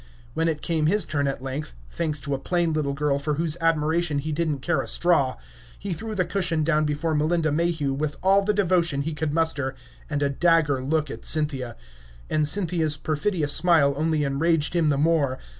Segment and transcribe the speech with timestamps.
[0.33, 3.55] When it came his turn at length, thanks to a plain little girl for whose
[3.61, 5.37] admiration he did n't care a straw,
[5.77, 9.75] he threw the cushion down before Melinda Mayhew with all the devotion he could muster,
[10.09, 11.75] and a dagger look at Cynthia.
[12.31, 15.37] And Cynthia's perfidious smile only enraged him the more.